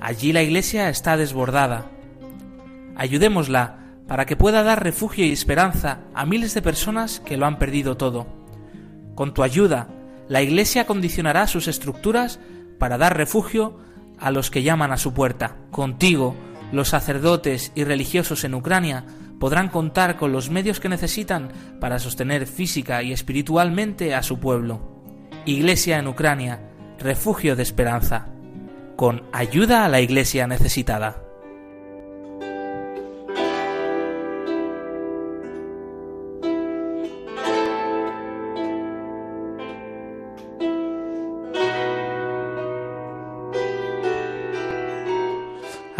[0.00, 1.86] Allí la Iglesia está desbordada.
[2.96, 3.78] Ayudémosla
[4.08, 7.96] para que pueda dar refugio y esperanza a miles de personas que lo han perdido
[7.96, 8.39] todo.
[9.14, 9.88] Con tu ayuda,
[10.28, 12.40] la Iglesia condicionará sus estructuras
[12.78, 13.78] para dar refugio
[14.18, 15.56] a los que llaman a su puerta.
[15.70, 16.36] Contigo,
[16.72, 19.04] los sacerdotes y religiosos en Ucrania
[19.38, 24.80] podrán contar con los medios que necesitan para sostener física y espiritualmente a su pueblo.
[25.46, 26.60] Iglesia en Ucrania,
[26.98, 28.28] refugio de esperanza.
[28.96, 31.29] Con ayuda a la Iglesia necesitada.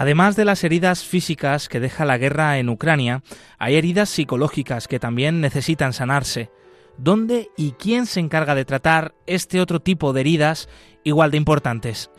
[0.00, 3.22] Además de las heridas físicas que deja la guerra en Ucrania,
[3.58, 6.50] hay heridas psicológicas que también necesitan sanarse.
[6.96, 10.70] ¿Dónde y quién se encarga de tratar este otro tipo de heridas
[11.04, 12.10] igual de importantes?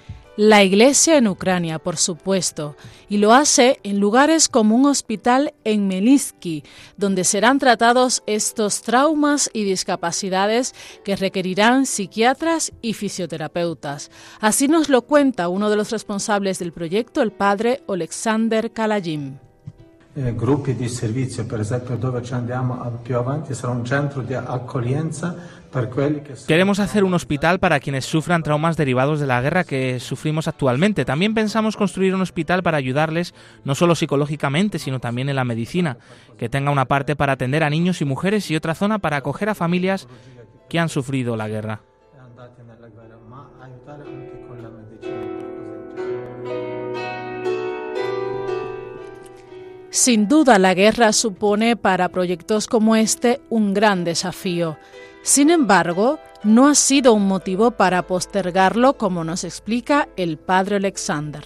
[0.44, 2.76] La Iglesia en Ucrania, por supuesto,
[3.08, 6.64] y lo hace en lugares como un hospital en Melinsky,
[6.98, 10.74] donde serán tratados estos traumas y discapacidades
[11.04, 14.10] que requerirán psiquiatras y fisioterapeutas.
[14.40, 19.38] Así nos lo cuenta uno de los responsables del proyecto, el padre Alexander Kalajim.
[20.14, 25.61] eh, gruppi di servizio, per esempio dove ci andiamo più avanti, un centro di accoglienza
[26.48, 31.06] Queremos hacer un hospital para quienes sufran traumas derivados de la guerra que sufrimos actualmente.
[31.06, 35.98] También pensamos construir un hospital para ayudarles no solo psicológicamente, sino también en la medicina,
[36.38, 39.48] que tenga una parte para atender a niños y mujeres y otra zona para acoger
[39.48, 40.08] a familias
[40.70, 41.82] que han sufrido la guerra.
[49.90, 54.78] Sin duda, la guerra supone para proyectos como este un gran desafío.
[55.24, 61.44] Sin embargo, no ha sido un motivo para postergarlo como nos explica el padre Alexander.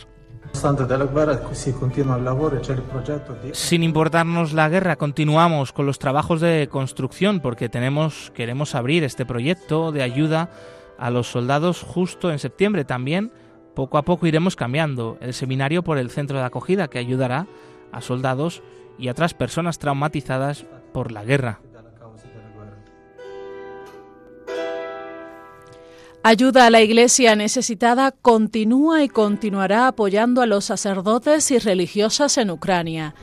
[3.52, 9.26] Sin importarnos la guerra, continuamos con los trabajos de construcción porque tenemos, queremos abrir este
[9.26, 10.50] proyecto de ayuda
[10.98, 12.86] a los soldados justo en septiembre.
[12.86, 13.34] También
[13.76, 17.48] poco a poco iremos cambiando el seminario por el centro de acogida que ayudará
[17.92, 18.64] a soldados
[18.98, 21.60] y a otras personas traumatizadas por la guerra.
[26.28, 32.50] Ayuda a la Iglesia necesitada continúa y continuará apoyando a los sacerdotes y religiosas en
[32.50, 33.14] Ucrania.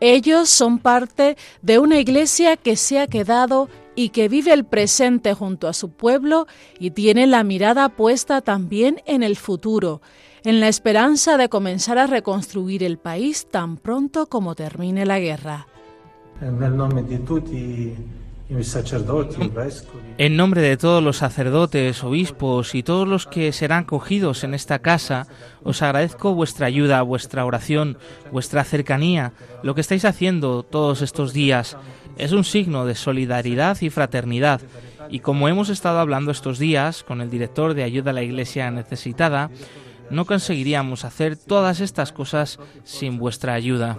[0.00, 5.34] Ellos son parte de una Iglesia que se ha quedado y que vive el presente
[5.34, 6.46] junto a su pueblo
[6.78, 10.00] y tiene la mirada puesta también en el futuro,
[10.42, 15.66] en la esperanza de comenzar a reconstruir el país tan pronto como termine la guerra.
[16.40, 17.18] En nombre de
[20.76, 25.26] todos los sacerdotes, obispos y todos los que serán cogidos en esta casa,
[25.64, 27.98] os agradezco vuestra ayuda, vuestra oración,
[28.30, 29.32] vuestra cercanía,
[29.62, 31.76] lo que estáis haciendo todos estos días.
[32.18, 34.60] Es un signo de solidaridad y fraternidad.
[35.10, 38.70] Y como hemos estado hablando estos días con el director de Ayuda a la Iglesia
[38.70, 39.50] Necesitada,
[40.10, 43.98] no conseguiríamos hacer todas estas cosas sin vuestra ayuda.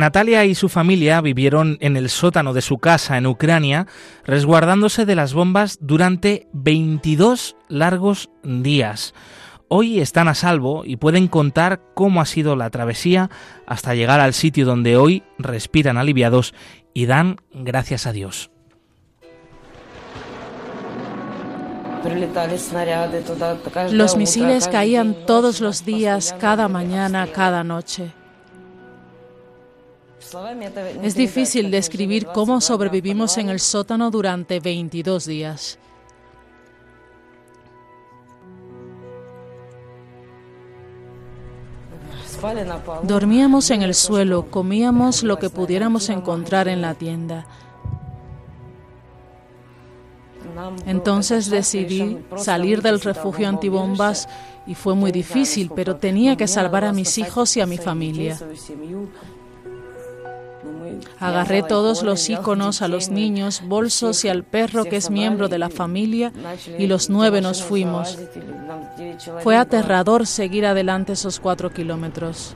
[0.00, 3.86] Natalia y su familia vivieron en el sótano de su casa en Ucrania,
[4.24, 9.14] resguardándose de las bombas durante 22 largos días.
[9.68, 13.30] Hoy están a salvo y pueden contar cómo ha sido la travesía
[13.66, 16.54] hasta llegar al sitio donde hoy respiran aliviados
[16.92, 18.50] y dan gracias a Dios.
[23.92, 28.14] Los misiles caían todos los días, cada mañana, cada noche.
[31.02, 35.78] Es difícil describir cómo sobrevivimos en el sótano durante 22 días.
[43.02, 47.46] Dormíamos en el suelo, comíamos lo que pudiéramos encontrar en la tienda.
[50.86, 54.28] Entonces decidí salir del refugio antibombas
[54.66, 58.38] y fue muy difícil, pero tenía que salvar a mis hijos y a mi familia.
[61.18, 65.58] Agarré todos los iconos a los niños, bolsos y al perro que es miembro de
[65.58, 66.32] la familia
[66.78, 68.18] y los nueve nos fuimos.
[69.42, 72.54] Fue aterrador seguir adelante esos cuatro kilómetros.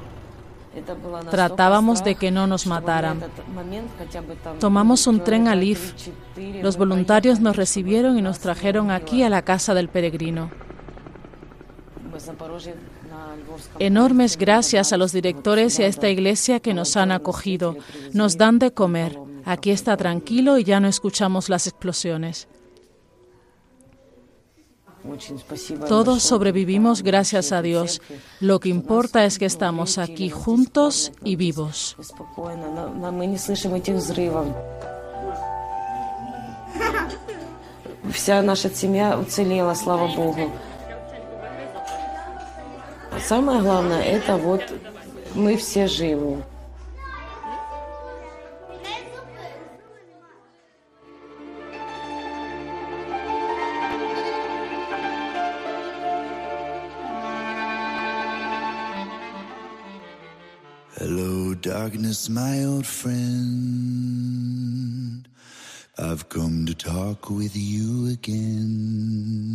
[1.30, 3.22] Tratábamos de que no nos mataran.
[4.58, 5.94] Tomamos un tren a Lif.
[6.62, 10.50] Los voluntarios nos recibieron y nos trajeron aquí a la casa del peregrino.
[13.79, 17.77] Enormes gracias a los directores y a esta iglesia que nos han acogido.
[18.13, 19.17] Nos dan de comer.
[19.45, 22.47] Aquí está tranquilo y ya no escuchamos las explosiones.
[25.87, 28.01] Todos sobrevivimos gracias a Dios.
[28.41, 31.95] Lo que importa es que estamos aquí juntos y vivos.
[38.11, 40.51] Вся наша семья уцелела, слава Богу.
[43.20, 44.62] Самое главное, это вот
[45.34, 46.44] мы все живы.
[60.96, 63.64] Hello, darkness, my old friend.
[65.98, 69.54] I've come to talk with you again.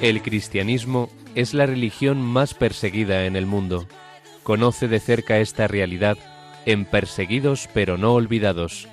[0.00, 3.88] El cristianismo es la religión más perseguida en el mundo.
[4.44, 6.16] Conoce de cerca esta realidad
[6.66, 8.88] en Perseguidos pero no olvidados,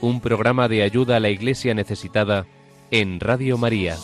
[0.00, 2.46] un programa de ayuda a la iglesia necesitada
[2.90, 3.96] en Radio María.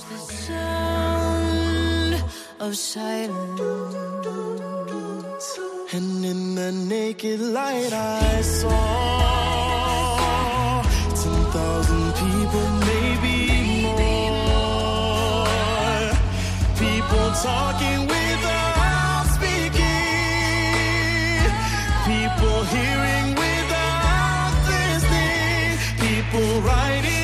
[26.60, 27.15] will.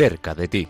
[0.00, 0.66] Cerca de ti.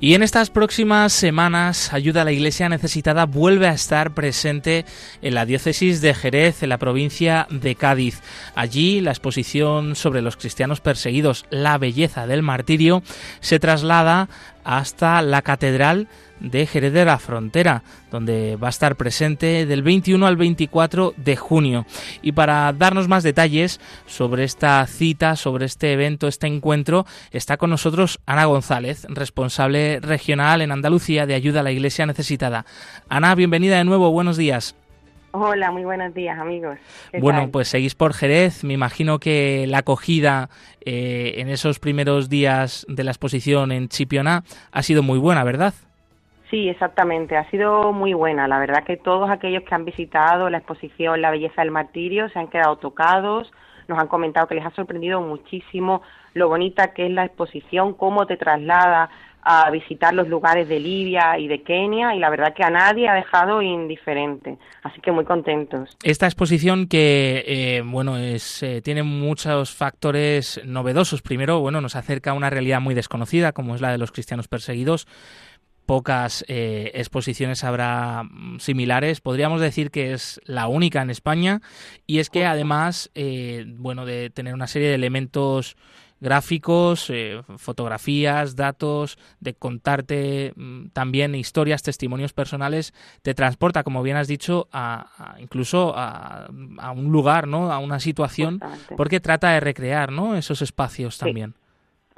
[0.00, 4.84] Y en estas próximas semanas, Ayuda a la Iglesia Necesitada vuelve a estar presente
[5.22, 8.20] en la diócesis de Jerez, en la provincia de Cádiz.
[8.54, 13.02] Allí, la exposición sobre los cristianos perseguidos, la belleza del martirio,
[13.40, 14.28] se traslada
[14.62, 16.06] hasta la Catedral
[16.40, 21.36] de Jerez de la Frontera, donde va a estar presente del 21 al 24 de
[21.36, 21.86] junio.
[22.22, 27.70] Y para darnos más detalles sobre esta cita, sobre este evento, este encuentro, está con
[27.70, 32.64] nosotros Ana González, responsable regional en Andalucía de Ayuda a la Iglesia Necesitada.
[33.08, 34.74] Ana, bienvenida de nuevo, buenos días.
[35.32, 36.78] Hola, muy buenos días amigos.
[37.12, 37.50] ¿Qué Bueno, tal?
[37.50, 38.64] pues seguís por Jerez.
[38.64, 40.48] Me imagino que la acogida
[40.80, 45.74] eh, en esos primeros días de la exposición en Chipiona ha sido muy buena, ¿verdad?
[46.50, 47.36] Sí, exactamente.
[47.36, 48.48] Ha sido muy buena.
[48.48, 52.38] La verdad que todos aquellos que han visitado la exposición La belleza del martirio se
[52.38, 53.52] han quedado tocados,
[53.86, 56.02] nos han comentado que les ha sorprendido muchísimo
[56.34, 59.10] lo bonita que es la exposición, cómo te traslada
[59.42, 63.08] a visitar los lugares de Libia y de Kenia y la verdad que a nadie
[63.08, 64.58] ha dejado indiferente.
[64.82, 65.96] Así que muy contentos.
[66.02, 71.22] Esta exposición que eh, bueno es eh, tiene muchos factores novedosos.
[71.22, 74.48] Primero, bueno, nos acerca a una realidad muy desconocida, como es la de los cristianos
[74.48, 75.06] perseguidos.
[75.88, 79.22] Pocas eh, exposiciones habrá mm, similares.
[79.22, 81.62] Podríamos decir que es la única en España.
[82.06, 85.78] Y es que además, eh, bueno, de tener una serie de elementos
[86.20, 94.18] gráficos, eh, fotografías, datos, de contarte mm, también historias, testimonios personales, te transporta, como bien
[94.18, 97.72] has dicho, a, a incluso a, a un lugar, ¿no?
[97.72, 98.60] A una situación,
[98.94, 100.36] porque trata de recrear, ¿no?
[100.36, 101.54] Esos espacios también.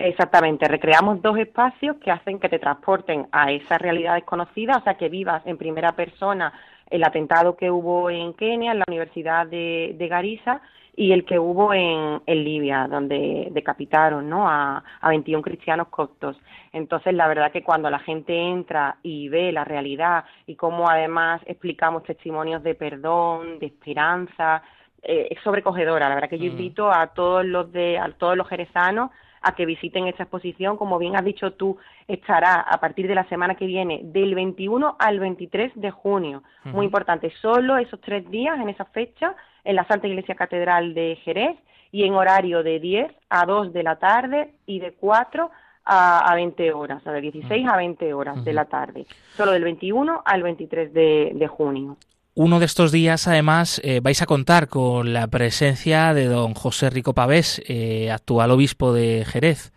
[0.02, 4.94] Exactamente, recreamos dos espacios que hacen que te transporten a esa realidad desconocida, o sea,
[4.94, 6.52] que vivas en primera persona
[6.88, 10.62] el atentado que hubo en Kenia, en la Universidad de, de Garissa,
[10.96, 14.48] y el que hubo en, en Libia, donde decapitaron ¿no?
[14.48, 16.36] a, a 21 cristianos coptos.
[16.72, 21.42] Entonces, la verdad que cuando la gente entra y ve la realidad y cómo además
[21.46, 24.62] explicamos testimonios de perdón, de esperanza,
[25.02, 26.08] eh, es sobrecogedora.
[26.08, 26.56] La verdad que yo Mm.
[26.56, 29.10] invito a todos los de a todos los jerezanos
[29.42, 30.76] a que visiten esta exposición.
[30.76, 31.78] Como bien has dicho tú,
[32.08, 36.42] estará a partir de la semana que viene, del 21 al 23 de junio.
[36.64, 39.34] Muy importante, solo esos tres días en esa fecha,
[39.64, 41.56] en la Santa Iglesia Catedral de Jerez
[41.92, 45.50] y en horario de 10 a 2 de la tarde y de 4
[45.84, 49.06] a, a 20 horas, o sea, de 16 a 20 horas de la tarde.
[49.34, 51.96] Solo del 21 al 23 de, de junio.
[52.42, 56.88] Uno de estos días, además, eh, vais a contar con la presencia de don José
[56.88, 59.74] Rico Pavés, eh, actual obispo de Jerez.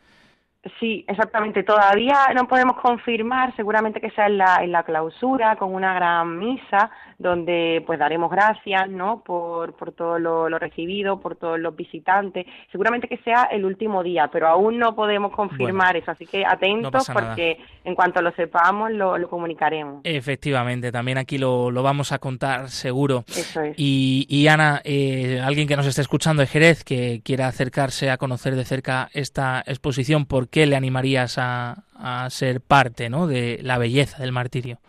[0.80, 1.64] Sí, exactamente.
[1.64, 6.40] Todavía no podemos confirmar, seguramente que sea en la, en la clausura, con una gran
[6.40, 9.24] misa, donde pues daremos gracias, ¿no?
[9.24, 12.46] Por, por todo lo, lo recibido, por todos los visitantes.
[12.72, 17.10] Seguramente que sea el último día, pero aún no podemos confirmar eso, así que atentos
[17.10, 17.14] nada.
[17.14, 20.02] porque en cuanto lo sepamos lo, lo comunicaremos.
[20.04, 23.24] Efectivamente, también aquí lo, lo vamos a contar seguro.
[23.28, 23.76] Eso es.
[23.78, 28.18] Y, y Ana, eh, alguien que nos esté escuchando de Jerez, que quiera acercarse a
[28.18, 33.28] conocer de cerca esta exposición, ¿por qué le animarías a, a ser parte ¿no?
[33.28, 34.80] de la belleza del martirio?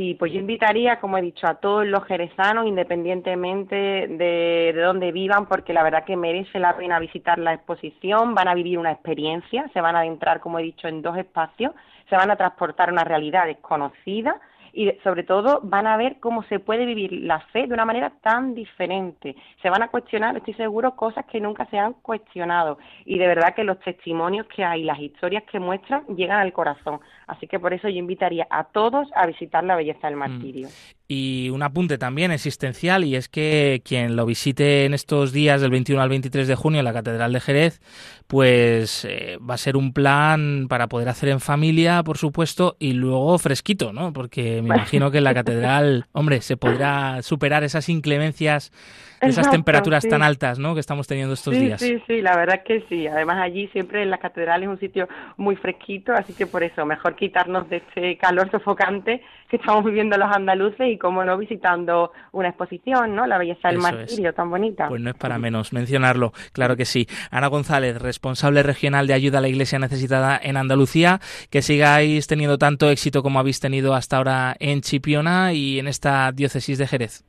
[0.00, 5.12] Sí, pues yo invitaría, como he dicho, a todos los jerezanos, independientemente de, de dónde
[5.12, 8.92] vivan, porque la verdad que merece la pena visitar la exposición, van a vivir una
[8.92, 11.74] experiencia, se van a adentrar, como he dicho, en dos espacios,
[12.08, 14.40] se van a transportar a una realidad desconocida
[14.72, 18.12] y sobre todo van a ver cómo se puede vivir la fe de una manera
[18.22, 19.36] tan diferente.
[19.62, 22.78] Se van a cuestionar, estoy seguro, cosas que nunca se han cuestionado.
[23.04, 27.00] Y de verdad que los testimonios que hay, las historias que muestran, llegan al corazón.
[27.26, 30.68] Así que por eso yo invitaría a todos a visitar la belleza del martirio.
[31.12, 35.72] Y un apunte también existencial, y es que quien lo visite en estos días del
[35.72, 37.80] 21 al 23 de junio en la Catedral de Jerez,
[38.28, 42.92] pues eh, va a ser un plan para poder hacer en familia, por supuesto, y
[42.92, 44.12] luego fresquito, ¿no?
[44.12, 48.72] Porque me imagino que en la Catedral, hombre, se podrá superar esas inclemencias,
[49.20, 50.08] esas Exacto, temperaturas sí.
[50.08, 50.74] tan altas, ¿no?
[50.74, 51.80] Que estamos teniendo estos sí, días.
[51.80, 53.06] Sí, sí, la verdad es que sí.
[53.06, 56.86] Además allí siempre en la catedral es un sitio muy fresquito, así que por eso
[56.86, 62.12] mejor quitarnos de este calor sofocante que estamos viviendo los andaluces y como no visitando
[62.32, 63.26] una exposición, ¿no?
[63.26, 63.94] La belleza del Eso es.
[63.94, 64.88] martirio tan bonita.
[64.88, 67.08] Pues no es para menos mencionarlo, claro que sí.
[67.30, 72.58] Ana González, responsable regional de ayuda a la Iglesia necesitada en Andalucía, que sigáis teniendo
[72.58, 77.24] tanto éxito como habéis tenido hasta ahora en Chipiona y en esta diócesis de Jerez.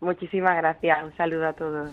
[0.00, 1.04] Muchísimas gracias.
[1.04, 1.90] Un saludo a todos.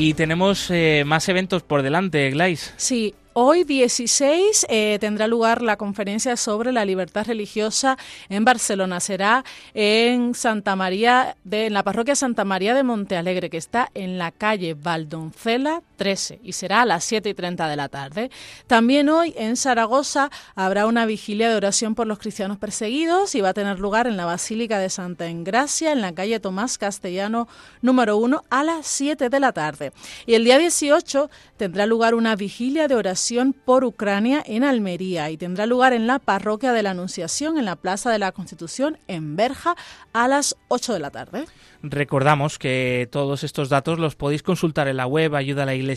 [0.00, 2.72] Y tenemos eh, más eventos por delante, Glais.
[2.76, 7.98] Sí, hoy 16 eh, tendrá lugar la conferencia sobre la libertad religiosa
[8.28, 9.00] en Barcelona.
[9.00, 9.44] Será
[9.74, 14.30] en Santa María, de, en la parroquia Santa María de Montealegre, que está en la
[14.30, 18.30] calle Valdoncela 13 y será a las 7 y 30 de la tarde.
[18.66, 23.50] También hoy en Zaragoza habrá una vigilia de oración por los cristianos perseguidos y va
[23.50, 27.48] a tener lugar en la Basílica de Santa Engracia, en la calle Tomás Castellano
[27.82, 29.92] número 1 a las 7 de la tarde.
[30.24, 31.28] Y el día 18
[31.58, 36.18] tendrá lugar una vigilia de oración por Ucrania en Almería y tendrá lugar en la
[36.18, 39.74] parroquia de la Anunciación, en la Plaza de la Constitución, en Berja,
[40.12, 41.44] a las 8 de la tarde.
[41.82, 45.78] Recordamos que todos estos datos los podéis consultar en la web ayudalaiglesianecesitada.com.
[45.78, 45.87] A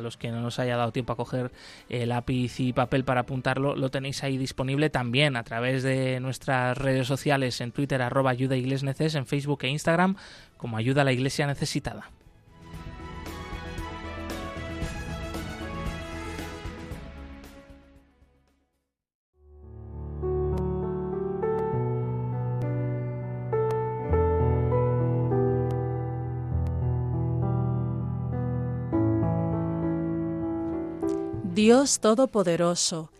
[0.00, 1.50] los que no nos haya dado tiempo a coger
[1.88, 6.76] eh, lápiz y papel para apuntarlo, lo tenéis ahí disponible también a través de nuestras
[6.76, 10.16] redes sociales en Twitter, arroba ayudaiglesneces, en Facebook e Instagram,
[10.56, 12.10] como Ayuda a la Iglesia Necesitada.
[31.78, 33.12] Dios Todopoderoso,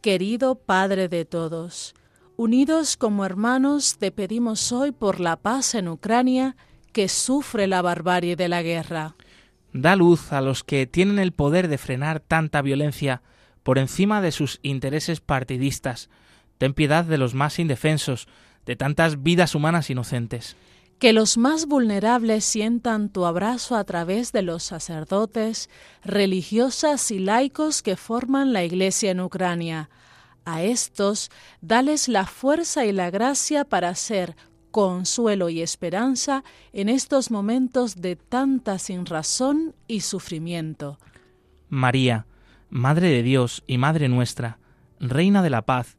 [0.00, 1.94] querido Padre de todos,
[2.38, 6.56] unidos como hermanos te pedimos hoy por la paz en Ucrania
[6.94, 9.16] que sufre la barbarie de la guerra.
[9.74, 13.20] Da luz a los que tienen el poder de frenar tanta violencia
[13.62, 16.08] por encima de sus intereses partidistas.
[16.56, 18.28] Ten piedad de los más indefensos,
[18.64, 20.56] de tantas vidas humanas inocentes.
[20.98, 25.68] Que los más vulnerables sientan tu abrazo a través de los sacerdotes,
[26.02, 29.90] religiosas y laicos que forman la Iglesia en Ucrania.
[30.46, 31.30] A estos,
[31.60, 34.36] dales la fuerza y la gracia para ser
[34.70, 40.98] consuelo y esperanza en estos momentos de tanta sinrazón y sufrimiento.
[41.68, 42.26] María,
[42.68, 44.58] Madre de Dios y Madre nuestra,
[45.00, 45.96] Reina de la Paz,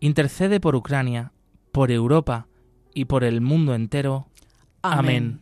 [0.00, 1.32] intercede por Ucrania,
[1.72, 2.46] por Europa
[2.94, 4.28] y por el mundo entero.
[4.82, 5.40] Amén.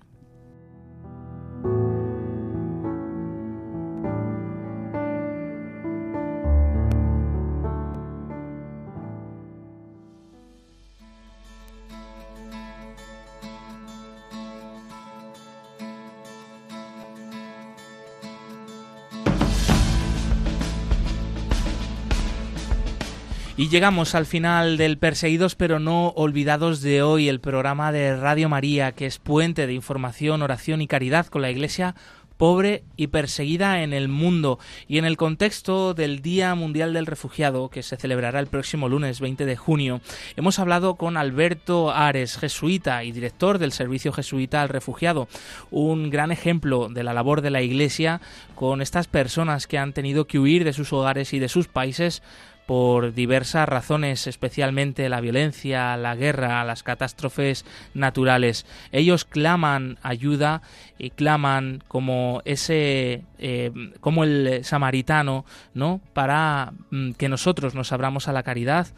[23.59, 28.49] Y llegamos al final del Perseguidos pero no olvidados de hoy, el programa de Radio
[28.49, 31.97] María, que es puente de información, oración y caridad con la Iglesia
[32.37, 37.69] pobre y perseguida en el mundo y en el contexto del Día Mundial del Refugiado
[37.69, 40.01] que se celebrará el próximo lunes 20 de junio.
[40.37, 45.27] Hemos hablado con Alberto Ares, jesuita y director del Servicio Jesuita al Refugiado,
[45.73, 48.21] un gran ejemplo de la labor de la Iglesia
[48.55, 52.23] con estas personas que han tenido que huir de sus hogares y de sus países
[52.69, 57.65] por diversas razones, especialmente la violencia, la guerra, las catástrofes
[57.95, 58.67] naturales.
[58.93, 60.61] Ellos claman ayuda
[60.99, 66.03] y claman como ese, eh, como el samaritano, ¿no?
[66.13, 68.89] Para mm, que nosotros nos abramos a la caridad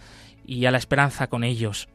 [0.44, 1.88] y a la esperanza con ellos.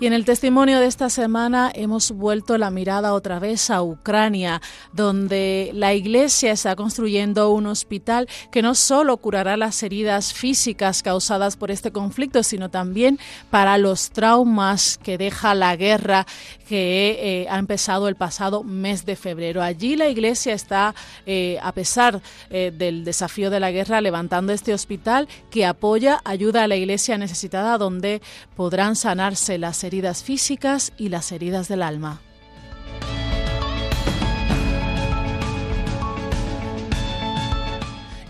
[0.00, 4.62] Y en el testimonio de esta semana hemos vuelto la mirada otra vez a Ucrania,
[4.92, 11.56] donde la Iglesia está construyendo un hospital que no solo curará las heridas físicas causadas
[11.56, 13.18] por este conflicto, sino también
[13.50, 16.28] para los traumas que deja la guerra
[16.68, 19.62] que eh, ha empezado el pasado mes de febrero.
[19.62, 20.94] Allí la Iglesia está,
[21.26, 26.62] eh, a pesar eh, del desafío de la guerra, levantando este hospital que apoya, ayuda
[26.62, 28.22] a la Iglesia necesitada, donde
[28.54, 29.87] podrán sanarse las heridas
[30.22, 32.20] físicas y las heridas del alma.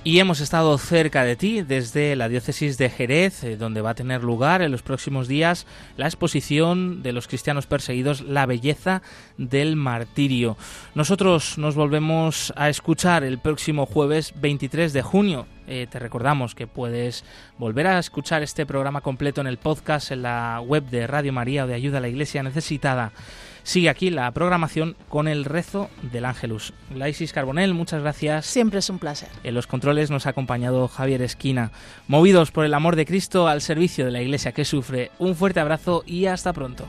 [0.05, 3.94] Y hemos estado cerca de ti desde la diócesis de Jerez, eh, donde va a
[3.94, 9.03] tener lugar en los próximos días la exposición de los cristianos perseguidos, La belleza
[9.36, 10.57] del martirio.
[10.94, 15.46] Nosotros nos volvemos a escuchar el próximo jueves 23 de junio.
[15.66, 17.24] Eh, te recordamos que puedes
[17.59, 21.64] volver a escuchar este programa completo en el podcast en la web de Radio María
[21.64, 23.12] o de Ayuda a la Iglesia Necesitada.
[23.69, 26.73] Sigue aquí la programación con el rezo del Ángelus.
[26.95, 28.47] Laisis Carbonel, muchas gracias.
[28.47, 29.29] Siempre es un placer.
[29.45, 31.71] En los controles nos ha acompañado Javier Esquina.
[32.07, 35.61] Movidos por el amor de Cristo al servicio de la Iglesia que sufre, un fuerte
[35.61, 36.89] abrazo y hasta pronto.